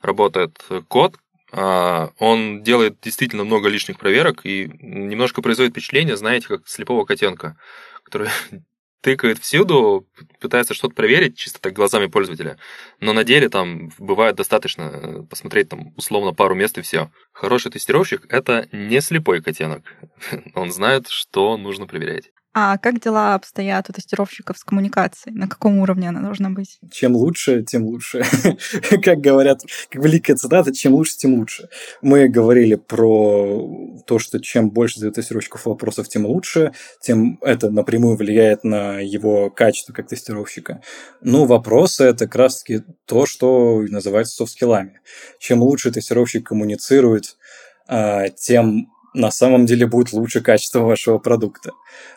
[0.01, 1.15] работает код,
[1.51, 7.57] э, он делает действительно много лишних проверок и немножко производит впечатление, знаете, как слепого котенка,
[8.03, 8.29] который
[9.01, 10.07] тыкает всюду,
[10.39, 12.57] пытается что-то проверить чисто так глазами пользователя,
[12.99, 17.11] но на деле там бывает достаточно э, посмотреть там условно пару мест и все.
[17.33, 19.83] Хороший тестировщик— это не слепой котенок.
[20.55, 22.31] Он знает, что нужно проверять.
[22.59, 25.37] А как дела обстоят у тестировщиков с коммуникацией?
[25.37, 26.79] На каком уровне она должна быть?
[26.89, 28.23] Чем лучше, тем лучше.
[29.03, 31.69] как говорят, как великая цитата, чем лучше, тем лучше.
[32.01, 38.17] Мы говорили про то, что чем больше задают тестировщиков вопросов, тем лучше, тем это напрямую
[38.17, 40.81] влияет на его качество как тестировщика.
[41.21, 44.99] Но вопросы— это как раз-таки то, что называется софт-скиллами.
[45.37, 47.37] Чем лучше тестировщик коммуницирует,
[47.87, 51.71] а, тем на самом деле будет лучше качество вашего продукта.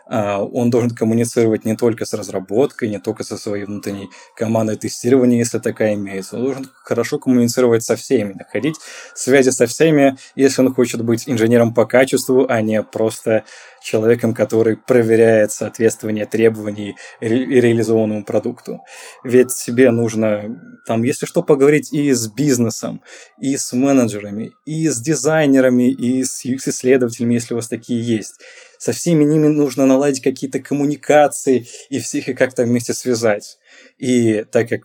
[0.06, 5.38] А, он должен коммуницировать не только с разработкой, не только со своей внутренней командой тестирования,
[5.38, 6.36] если такая имеется.
[6.36, 8.76] Он должен хорошо коммуницировать со всеми, находить
[9.14, 13.44] связи со всеми, если он хочет быть инженером по качеству, а не просто
[13.82, 18.80] человеком, который проверяет соответствие требований и реализованному продукту.
[19.24, 23.02] Ведь тебе нужно, там, если что, поговорить и с бизнесом,
[23.40, 28.40] и с менеджерами, и с дизайнерами, и с исследователями, если у вас такие есть
[28.80, 33.58] со всеми ними нужно наладить какие-то коммуникации и всех их как-то вместе связать.
[33.98, 34.80] И так как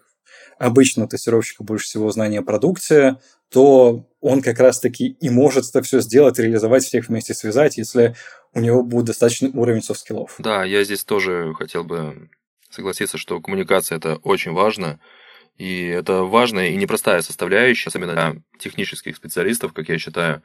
[0.57, 3.17] обычно тестировщика больше всего знания о продукте,
[3.49, 8.15] то он как раз-таки и может это все сделать, реализовать, всех вместе связать, если
[8.53, 10.35] у него будет достаточный уровень soft skill ов.
[10.39, 12.29] Да, я здесь тоже хотел бы
[12.69, 14.99] согласиться, что коммуникация– это очень важно,
[15.57, 20.43] и это важная и непростая составляющая, особенно для технических специалистов, как я считаю,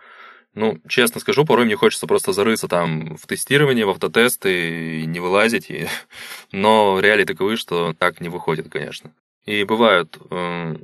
[0.55, 5.21] ну, честно скажу, порой мне хочется просто зарыться там в тестирование, в автотесты и не
[5.21, 5.71] вылазить.
[5.71, 5.89] И...
[6.53, 9.13] Но реалии таковы, что так не выходит, конечно.
[9.45, 10.77] И бывают э,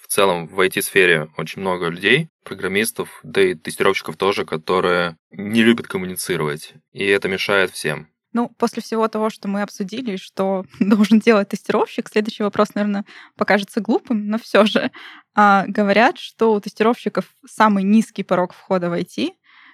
[0.00, 5.86] в целом в IT-сфере очень много людей, программистов, да и тестировщиков тоже, которые не любят
[5.86, 6.74] коммуницировать.
[6.92, 8.08] И это мешает всем.
[8.34, 13.04] Ну, после всего того, что мы обсудили, что должен делать тестировщик, следующий вопрос, наверное,
[13.36, 14.90] покажется глупым, но все же.
[15.34, 19.30] А, говорят, что у тестировщиков самый низкий порог входа в IT.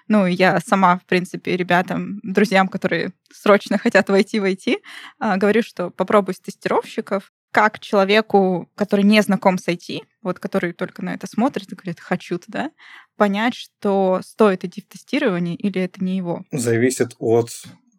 [0.07, 4.77] Ну, я сама, в принципе, ребятам, друзьям, которые срочно хотят войти в IT,
[5.19, 10.73] а, говорю, что попробуй с тестировщиков, как человеку, который не знаком с IT, вот который
[10.73, 12.71] только на это смотрит и говорит, хочу туда,
[13.17, 16.43] понять, что стоит идти в тестирование или это не его?
[16.51, 17.49] Зависит от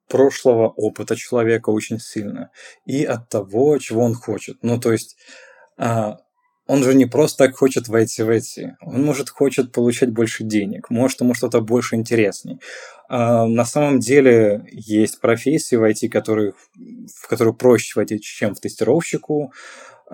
[0.09, 2.51] прошлого опыта человека очень сильно
[2.85, 4.59] и от того, чего он хочет.
[4.63, 5.17] Ну, то есть
[5.77, 6.19] а,
[6.67, 8.77] он же не просто так хочет войти в эти.
[8.81, 12.61] Он, может, хочет получать больше денег, может, ему что-то больше интересней.
[13.09, 16.55] А, на самом деле есть профессии в IT, которые,
[17.15, 19.53] в которые проще войти, чем в тестировщику.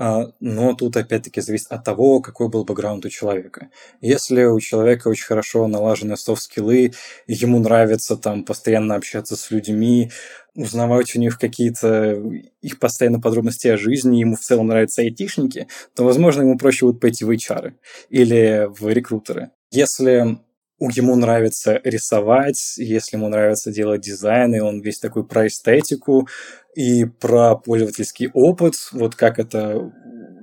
[0.01, 3.69] А, но тут опять-таки зависит от того, какой был бэкграунд у человека.
[4.01, 6.93] Если у человека очень хорошо налажены софт-скиллы,
[7.27, 10.13] ему нравится там постоянно общаться с людьми,
[10.59, 12.21] узнавать у них какие-то
[12.61, 17.01] их постоянно подробности о жизни, ему в целом нравятся айтишники, то, возможно, ему проще будет
[17.01, 17.75] пойти в HR
[18.11, 19.51] или в рекрутеры.
[19.71, 20.39] Если
[20.81, 26.29] ему нравится рисовать, если ему нравится делать дизайн, и он весь такой про эстетику
[26.75, 29.93] и про пользовательский опыт, вот как это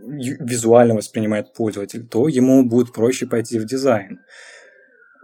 [0.08, 4.20] визуально воспринимает пользователь, то ему будет проще пойти в дизайн.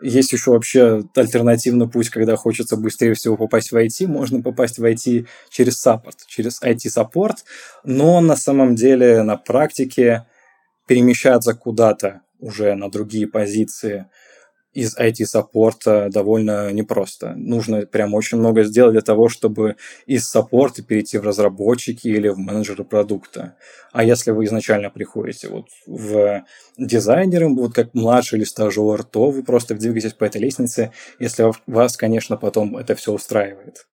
[0.02, 4.08] Есть еще вообще альтернативный путь, когда хочется быстрее всего попасть в IT.
[4.08, 7.46] Можно попасть в IT через support, через IT-support,
[7.84, 10.26] но на самом деле на практике
[10.88, 14.08] перемещаться куда-то уже на другие позиции–
[14.74, 17.34] из IT-support а довольно непросто.
[17.36, 22.30] Нужно прям очень много сделать для того, чтобы из support а перейти в разработчики или
[22.30, 23.56] в менеджеры продукта.
[23.92, 26.46] А если вы изначально приходите вот в
[26.78, 31.98] дизайнеры, вот как младший или стажер, то вы просто двигаетесь по этой лестнице, если вас,
[31.98, 33.88] конечно, потом это все устраивает.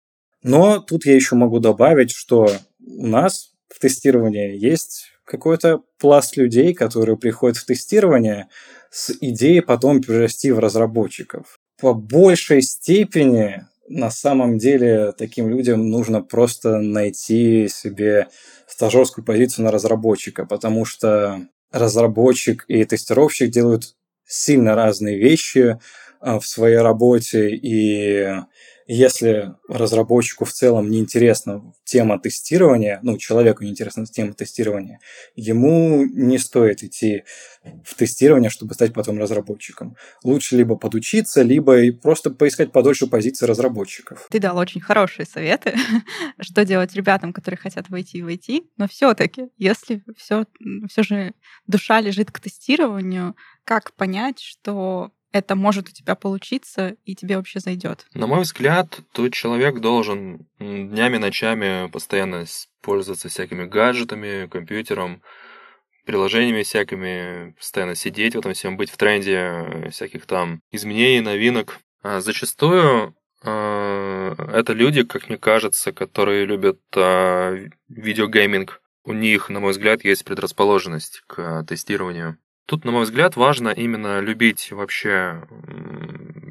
[0.42, 2.50] Но тут я еще могу добавить, что
[2.86, 8.48] у нас в тестировании есть какой-то пласт людей, которые приходят в тестирование–
[8.96, 11.58] с идеей потом перерасти в разработчиков.
[11.78, 18.28] По большей степени на самом деле таким людям нужно просто найти себе
[18.66, 25.78] стажерскую позицию на разработчика, потому что разработчик и тестировщик делают сильно разные вещи
[26.20, 28.28] а, в своей работе, и
[28.86, 35.00] если разработчику в целом не интересна тема тестирования, ну, человеку не интересна тема тестирования,
[35.34, 37.24] ему не стоит идти
[37.84, 39.96] в тестирование, чтобы стать потом разработчиком.
[40.22, 44.26] Лучше либо подучиться, либо и просто поискать подольше позиции разработчиков.
[44.30, 45.74] Ты дал очень хорошие советы,
[46.40, 50.46] что делать ребятам, которые хотят войти в IT, но все-таки, если все,
[50.88, 51.34] все же
[51.66, 57.60] душа лежит к тестированию, как понять, что это может у тебя получиться и тебе вообще
[57.60, 58.06] зайдет?
[58.14, 62.44] На мой взгляд, тут человек должен днями, ночами постоянно
[62.82, 65.22] пользоваться всякими гаджетами, компьютером,
[66.06, 71.78] приложениями всякими, постоянно сидеть в этом всем, быть в тренде всяких там изменений, новинок.
[72.02, 78.80] А зачастую э, это люди, как мне кажется, которые любят э, видеогейминг.
[79.04, 82.38] У них, на мой взгляд, есть предрасположенность к тестированию.
[82.66, 85.42] Тут, на мой взгляд, важно именно любить вообще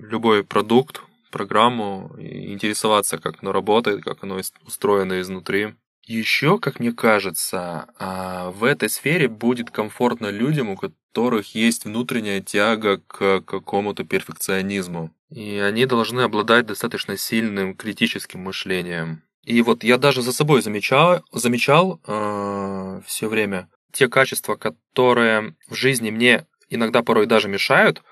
[0.09, 5.73] любой продукт, программу, интересоваться, как оно работает, как оно устроено изнутри.
[6.05, 12.41] Еще, как мне кажется, а, в этой сфере будет комфортно людям, у которых есть внутренняя
[12.41, 15.11] тяга к какому-то перфекционизму.
[15.31, 19.23] И они должны обладать достаточно сильным критическим мышлением.
[19.43, 25.75] И вот я даже за собой замечал, замечал э, все время, те качества, которые в
[25.75, 28.03] жизни мне иногда порой даже мешают,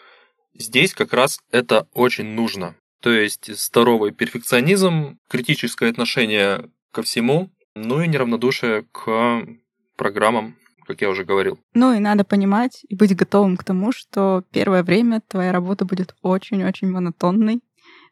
[0.53, 2.75] здесь как раз это очень нужно.
[3.01, 9.45] То есть здоровый перфекционизм, критическое отношение ко всему, ну и неравнодушие к
[9.97, 10.55] программам,
[10.87, 11.59] как я уже говорил.
[11.73, 16.15] Ну и надо понимать и быть готовым к тому, что первое время твоя работа будет
[16.21, 17.59] очень-очень монотонной,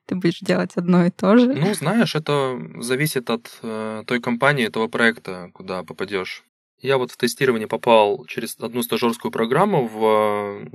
[0.07, 1.53] ты будешь делать одно и то же.
[1.53, 6.43] Ну, знаешь, это зависит от э, той компании, этого проекта, куда попадешь.
[6.81, 10.65] Я вот в тестирование попал через одну стажерскую программу в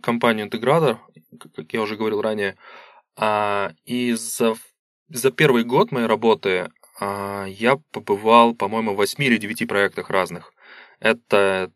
[0.00, 1.00] компанию интегратор,
[1.54, 2.56] как я уже говорил ранее.
[3.16, 4.54] А, и за,
[5.08, 10.54] за первый год моей работы а, я побывал, по-моему, в 8 или 9 проектах разных.
[11.00, 11.72] Это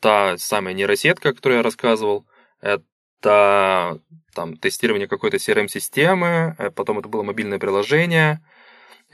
[0.00, 2.26] та самая нейросетка, о которой я рассказывал,
[2.60, 4.00] это
[4.34, 8.44] там тестирование какой-то CRM-системы, э, потом это было мобильное приложение,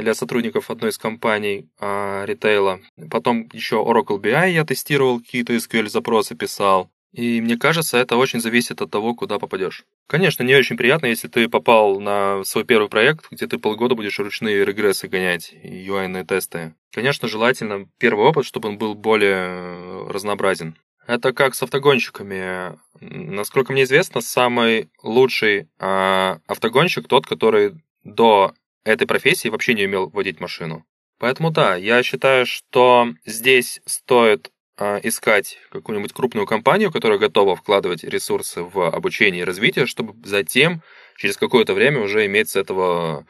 [0.00, 2.80] для сотрудников одной из компаний а, ритейла.
[3.10, 6.90] Потом еще Oracle BI я тестировал, какие-то SQL-запросы писал.
[7.12, 9.84] И мне кажется, это очень зависит от того, куда попадешь.
[10.06, 14.18] Конечно, не очень приятно, если ты попал на свой первый проект, где ты полгода будешь
[14.18, 16.74] ручные регрессы гонять UI тесты.
[16.92, 20.76] Конечно, желательно первый опыт, чтобы он был более разнообразен.
[21.06, 22.78] Это как с автогонщиками.
[23.00, 30.08] Насколько мне известно, самый лучший э, автогонщик тот, который до этой профессии вообще не умел
[30.08, 30.84] водить машину.
[31.18, 38.04] Поэтому да, я считаю, что здесь стоит э, искать какую-нибудь крупную компанию, которая готова вкладывать
[38.04, 40.82] ресурсы в обучение и развитие, чтобы затем
[41.16, 43.26] через какое-то время уже иметь с этого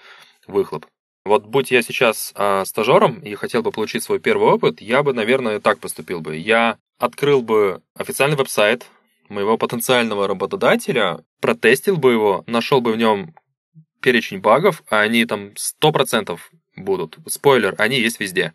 [0.47, 0.87] выхлоп.
[1.25, 5.13] Вот будь я сейчас э, стажером и хотел бы получить свой первый опыт, я бы,
[5.13, 6.37] наверное, так поступил бы.
[6.37, 8.87] Я открыл бы официальный веб-сайт
[9.29, 13.35] моего потенциального работодателя, протестил бы его, нашел бы в нем
[14.01, 16.39] перечень багов, а они там 100%
[16.77, 17.19] будут.
[17.27, 18.53] Спойлер, они есть везде.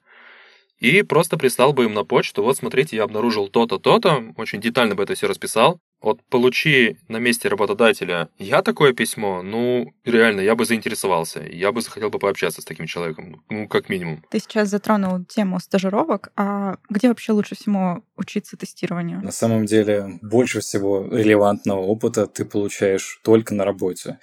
[0.80, 4.96] И просто прислал бы им на почту, вот смотрите, я обнаружил то-то, то-то, очень детально
[4.96, 5.80] бы это все расписал.
[6.02, 11.41] Вот получи на месте работодателя я такое письмо, ну, реально, я бы заинтересовался.
[11.41, 14.24] Я бы захотел бы пообщаться с таким человеком, ну, как минимум.
[14.30, 16.32] Ты сейчас затронул тему стажировок.
[16.36, 19.22] А где вообще лучше всего учиться тестированию?
[19.24, 24.20] На самом деле, больше всего релевантного опыта ты получаешь только на работе.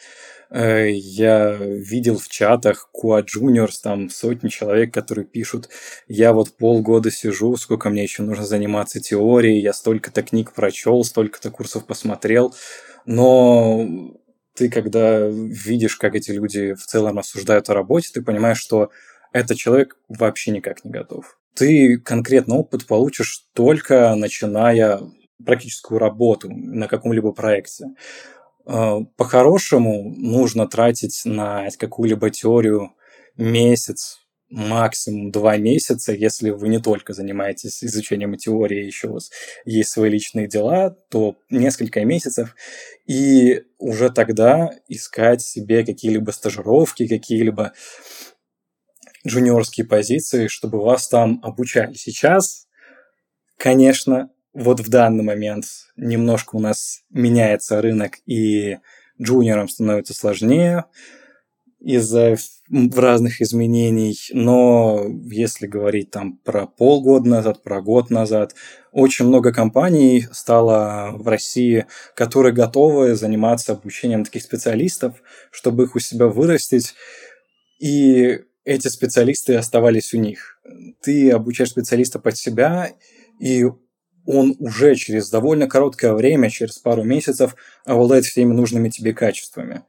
[0.52, 5.70] Э, я видел в чатах Куа Juniors, там сотни человек, которые пишут,
[6.08, 11.50] я вот полгода сижу, сколько мне еще нужно заниматься теорией, я столько-то книг прочел, столько-то
[11.50, 12.54] курсов посмотрел,
[13.06, 13.88] Но
[14.54, 18.90] ты, когда видишь, как эти люди в целом рассуждают о работе, ты понимаешь, что
[19.32, 21.38] этот человек вообще никак не готов.
[21.54, 25.00] Ты конкретно опыт получишь только начиная
[25.44, 27.86] практическую работу на каком-либо проекте.
[28.66, 32.92] А, по-хорошему нужно тратить на какую-либо теорию
[33.36, 34.18] месяц,
[34.52, 39.30] максимум два месяца, если вы не только занимаетесь изучением теории, еще у вас
[39.64, 42.54] есть свои личные дела, то несколько месяцев,
[43.06, 47.72] и уже тогда искать себе какие-либо стажировки, какие-либо
[49.26, 51.94] джуниорские позиции, чтобы вас там обучали.
[51.94, 52.66] Сейчас,
[53.56, 55.64] конечно, вот в данный момент
[55.96, 58.78] немножко у нас меняется рынок, и
[59.20, 60.84] джуниорам становится сложнее
[61.84, 62.36] из-за
[62.70, 68.54] разных изменений, но если говорить там про полгода назад, про год назад,
[68.92, 75.98] очень много компаний стало в России, которые готовы заниматься обучением таких специалистов, чтобы их у
[75.98, 76.94] себя вырастить,
[77.80, 80.60] и эти специалисты оставались у них.
[81.02, 82.92] Ты обучаешь специалиста под себя,
[83.40, 83.66] и
[84.26, 87.54] он уже через довольно короткое время, через пару месяцев,
[87.84, 89.82] обладает всеми нужными тебе качествами.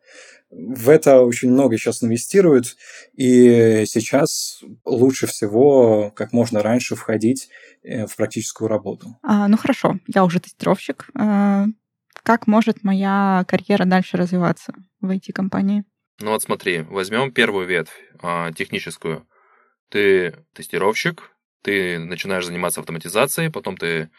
[0.50, 2.76] В это очень много сейчас инвестируют,
[3.14, 7.50] и сейчас лучше всего как можно раньше входить
[7.82, 9.18] э, в практическую работу.
[9.24, 11.10] А, ну хорошо, я уже тестировщик.
[11.18, 11.66] А,
[12.22, 15.86] как может моя карьера дальше развиваться в IT-компании?
[16.20, 19.28] Ну вот смотри, возьмем первую ветвь, а, техническую.
[19.90, 21.33] Ты тестировщик,
[21.64, 24.12] ты начинаешь заниматься автоматизацией, потом ты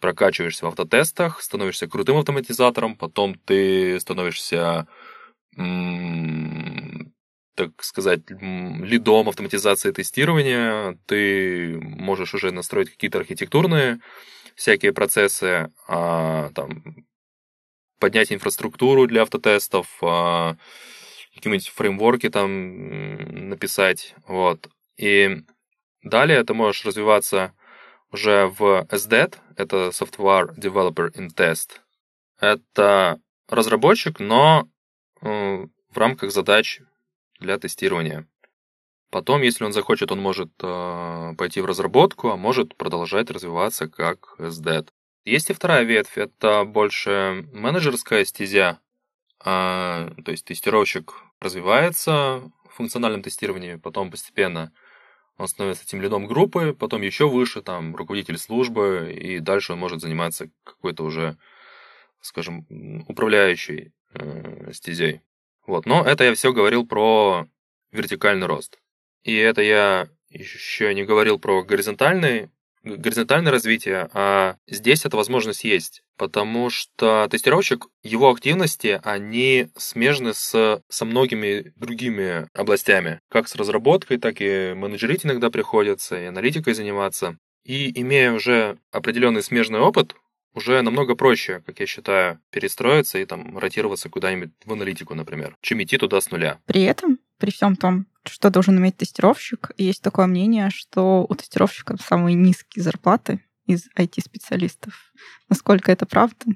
[0.00, 4.86] прокачиваешься в автотестах, становишься крутым автоматизатором, потом ты становишься,
[7.54, 14.00] так сказать, лидом автоматизации тестирования, ты можешь уже настроить какие-то архитектурные
[14.56, 16.84] всякие процессы, а, там,
[18.00, 20.56] поднять инфраструктуру для автотестов, а,
[21.34, 24.68] какие-нибудь фреймворки там написать, вот.
[24.98, 25.42] И
[26.02, 27.54] Далее ты можешь развиваться
[28.10, 31.80] уже в SDET, это Software Developer in Test.
[32.40, 34.68] Это разработчик, но
[35.20, 36.80] э, в рамках задач
[37.38, 38.26] для тестирования.
[39.10, 44.34] Потом, если он захочет, он может э, пойти в разработку, а может продолжать развиваться как
[44.38, 44.88] SDET.
[45.24, 48.80] Есть и вторая ветвь, это больше менеджерская стезя.
[49.44, 54.72] Э, то есть тестировщик развивается в функциональном тестировании, потом постепенно
[55.38, 60.00] он становится тем лидом группы, потом еще выше, там, руководитель службы, и дальше он может
[60.00, 61.36] заниматься какой-то уже,
[62.20, 62.66] скажем,
[63.08, 65.20] управляющей э, стезей.
[65.66, 67.46] Вот, но это я все говорил про
[67.92, 68.78] вертикальный рост.
[69.22, 72.50] И это я еще не говорил про горизонтальный
[72.84, 80.80] горизонтальное развитие, а здесь эта возможность есть, потому что тестировщик, его активности, они смежны с,
[80.88, 87.38] со многими другими областями, как с разработкой, так и менеджерить иногда приходится, и аналитикой заниматься.
[87.64, 90.14] И имея уже определенный смежный опыт,
[90.54, 95.82] уже намного проще, как я считаю, перестроиться и там ротироваться куда-нибудь в аналитику, например, чем
[95.82, 96.60] идти туда с нуля.
[96.66, 102.00] При этом, при всем том, что должен иметь тестировщик, есть такое мнение, что у тестировщиков
[102.00, 105.12] самые низкие зарплаты из IT-специалистов.
[105.48, 106.46] Насколько это правда?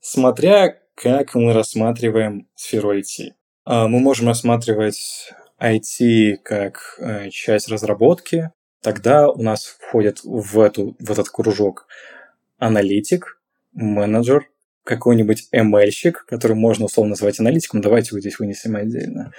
[0.00, 3.32] Смотря как мы рассматриваем сферу IT.
[3.64, 8.50] А, мы можем рассматривать IT как э, часть разработки,
[8.82, 11.86] тогда у нас входит в, эту, в этот кружок
[12.58, 13.40] аналитик,
[13.72, 14.48] менеджер,
[14.84, 19.32] какой-нибудь ML-щик, который можно условно назвать аналитиком, давайте вот здесь вынесем отдельно,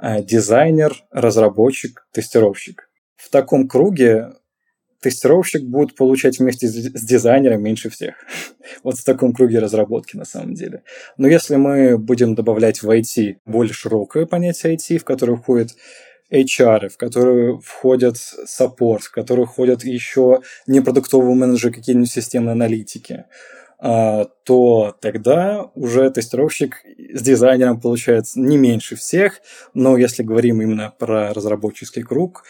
[0.00, 2.90] а, дизайнер, разработчик, тестировщик.
[3.14, 4.32] В таком круге
[5.04, 8.14] тестировщик будет получать вместе с дизайнером меньше всех.
[8.82, 10.82] вот в таком круге разработки на самом деле.
[11.18, 15.76] Но если мы будем добавлять в IT более широкое понятие IT, в которое входит
[16.32, 23.24] HR, в которые входят саппорт, в которые входят еще непродуктовые менеджеры, какие-нибудь системные аналитики,
[23.78, 26.76] а, то тогда уже тестировщик
[27.12, 29.40] с дизайнером получается не меньше всех,
[29.74, 32.44] но если говорим именно про разработческий круг,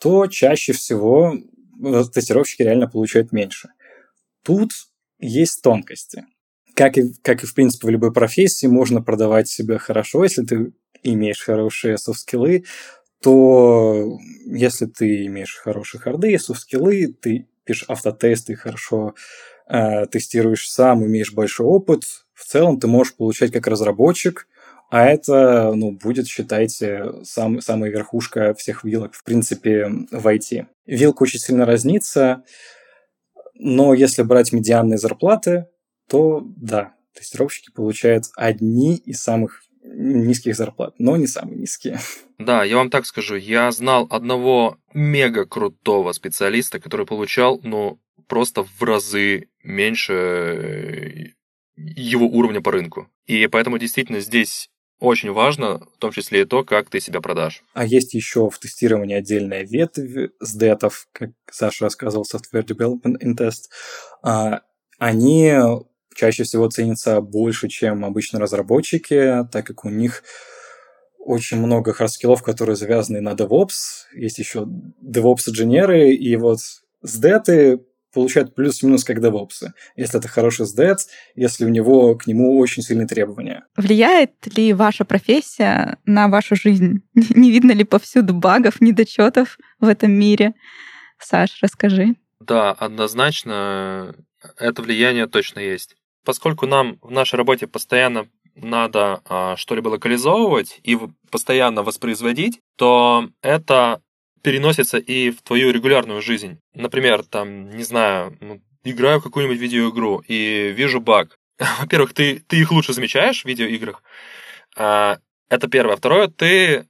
[0.00, 1.34] то чаще всего
[2.12, 3.70] тестировщики реально получают меньше.
[4.42, 4.70] Тут
[5.18, 6.24] есть тонкости.
[6.74, 10.72] Как и, как и, в принципе, в любой профессии, можно продавать себя хорошо, если ты
[11.02, 12.64] имеешь хорошие софт-скиллы,
[13.20, 19.14] то если ты имеешь хорошие харды и софт-скиллы, ты пишешь автотесты, хорошо
[19.68, 24.46] э, тестируешь сам, имеешь большой опыт, в целом ты можешь получать как разработчик,
[24.90, 30.66] а это, ну, будет, считайте, сам, самая верхушка всех вилок, в принципе, в IT.
[30.86, 32.42] Вилка очень сильно разнится,
[33.54, 35.66] но если брать медианные зарплаты,
[36.08, 41.98] то да, тестировщики получают одни из самых низких зарплат, но не самые низкие.
[42.38, 48.62] Да, я вам так скажу, я знал одного мега крутого специалиста, который получал, ну, просто
[48.62, 51.24] в разы меньше э,
[51.76, 53.08] его уровня по рынку.
[53.26, 54.70] И поэтому действительно здесь
[55.00, 57.62] очень важно, в том числе и то, как ты себя продашь.
[57.72, 63.36] А есть еще в тестировании отдельная ветвь с детов, как Саша рассказывал, Software Development in
[63.36, 63.70] Test.
[64.22, 64.62] А,
[64.98, 65.52] они
[66.14, 70.24] чаще всего ценятся больше, чем обычно разработчики, так как у них
[71.18, 74.06] очень много hard skill ов, которые завязаны на DevOps.
[74.14, 74.66] Есть еще
[75.02, 76.58] DevOps-инженеры, и вот
[77.02, 77.80] SDET ы
[78.12, 79.70] получают плюс-минус как DevOps.
[79.96, 80.98] Если это хороший SDET,
[81.34, 83.64] если у него к нему очень сильные требования.
[83.76, 87.02] Влияет ли ваша профессия на вашу жизнь?
[87.14, 90.54] Не видно ли повсюду багов, недочетов в этом мире?
[91.18, 92.14] Саш, расскажи.
[92.40, 94.14] Да, однозначно
[94.56, 95.96] это влияние точно есть.
[96.24, 100.98] Поскольку нам в нашей работе постоянно надо а, что-либо локализовывать и
[101.30, 104.02] постоянно воспроизводить, то это
[104.42, 106.58] переносится и в твою регулярную жизнь.
[106.74, 111.36] Например, там, не знаю, ну, играю в какую-нибудь видеоигру и вижу баг.
[111.80, 114.02] Во-первых, ты, ты их лучше замечаешь в видеоиграх.
[114.76, 115.18] А,
[115.48, 115.96] это первое.
[115.96, 116.86] Второе, ты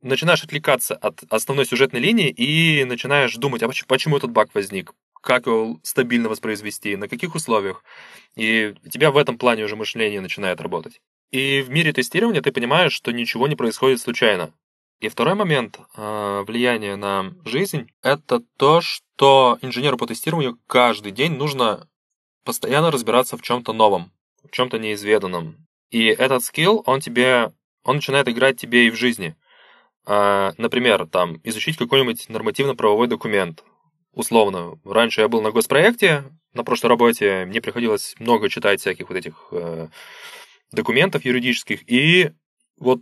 [0.00, 4.92] начинаешь отвлекаться от основной сюжетной линии и начинаешь думать, а почему, почему этот баг возник?
[5.22, 6.96] Как его стабильно воспроизвести?
[6.96, 7.82] На каких условиях?
[8.36, 11.00] И у тебя в этом плане уже мышление начинает работать.
[11.32, 14.52] И в мире тестирования ты понимаешь, что ничего не происходит случайно.
[15.00, 21.36] И второй момент э, влияния на жизнь– это то, что инженеру по тестированию каждый день
[21.36, 21.86] нужно
[22.44, 24.10] постоянно разбираться в чем-то новом,
[24.42, 25.66] в чем-то неизведанном.
[25.90, 27.52] И этот скилл, он тебе,
[27.84, 29.36] он начинает играть тебе и в жизни.
[30.06, 33.64] Э, например, там, изучить какой-нибудь нормативно-правовой документ.
[34.12, 36.24] Условно, раньше я был на госпроекте,
[36.54, 39.88] на прошлой работе мне приходилось много читать всяких вот этих э,
[40.72, 42.30] документов юридических, и
[42.78, 43.00] вот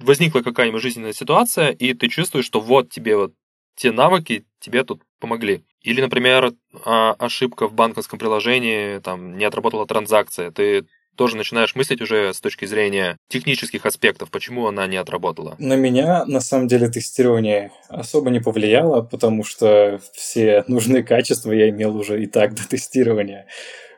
[0.00, 3.32] возникла какая-нибудь жизненная ситуация, и ты чувствуешь, что вот тебе вот
[3.76, 5.62] те навыки тебе тут помогли.
[5.82, 6.52] Или, например,
[6.84, 10.86] а, ошибка в банковском приложении, там, не отработала транзакция, ты
[11.16, 15.56] тоже начинаешь мыслить уже с точки зрения технических аспектов, почему она не отработала.
[15.58, 21.70] На меня, на самом деле, тестирование особо не повлияло, потому что все нужные качества я
[21.70, 23.46] имел уже и так до тестирования.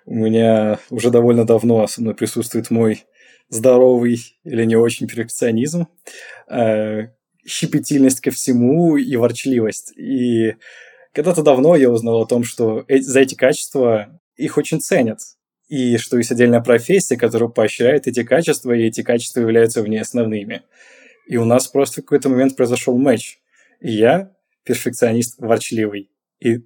[0.06, 3.04] У меня уже довольно давно со мной присутствует мой
[3.50, 5.88] здоровый или не очень перфекционизм,
[6.48, 7.08] э,
[7.46, 9.92] щепетильность ко всему и ворчливость.
[9.98, 10.56] И
[11.12, 15.18] когда-то давно я узнал о том, что за эти качества их очень ценят.
[15.68, 20.00] И что есть отдельная профессия, которая поощряет эти качества, и эти качества являются в ней
[20.00, 20.62] основными.
[21.26, 23.38] И у нас просто в какой-то момент произошел матч.
[23.80, 24.32] И я
[24.64, 26.10] перфекционист ворчливый.
[26.40, 26.60] И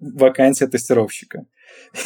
[0.00, 1.46] вакансия тестировщика.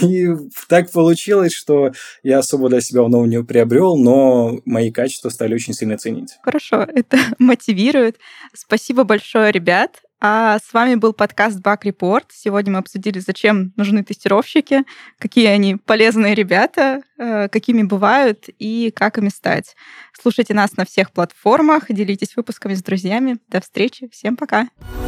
[0.01, 0.29] И
[0.69, 1.93] так получилось, что
[2.23, 6.39] я особо для себя много не приобрел, но мои качества стали очень сильно ценить.
[6.43, 8.19] Хорошо, это мотивирует.
[8.53, 10.03] Спасибо большое, ребят.
[10.19, 12.25] А с вами был подкаст Bug Report.
[12.33, 14.85] Сегодня мы обсудили, зачем нужны тестировщики,
[15.19, 19.77] какие они полезные ребята, э, какими бывают и как ими стать.
[20.19, 23.39] Слушайте нас на всех платформах, делитесь выпусками с друзьями.
[23.49, 24.09] До встречи.
[24.11, 24.69] Всем пока.
[24.81, 25.06] thank